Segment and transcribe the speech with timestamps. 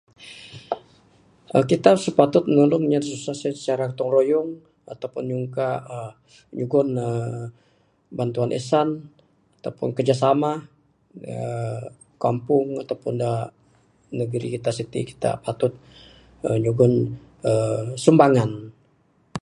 [1.71, 4.49] Kita sipatut nulang inya da susah secara gotong royong
[4.93, 6.11] ataupun nyungka uhh
[6.57, 7.45] nyugon uhh
[8.17, 8.89] bantuan ehsan
[9.57, 10.57] ataupun kerja samah
[11.27, 11.39] da
[12.23, 13.31] kampung ataupun da
[14.19, 15.73] negeri kita siti kita patut
[16.63, 16.93] nyugon
[18.03, 18.51] sumbangan.